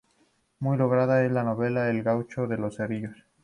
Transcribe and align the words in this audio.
Muy 0.57 0.77
lograda 0.77 1.21
es 1.21 1.29
su 1.31 1.35
novela 1.43 1.87
"El 1.91 2.01
gaucho 2.01 2.47
de 2.47 2.57
los 2.57 2.73
cerrillos". 2.77 3.15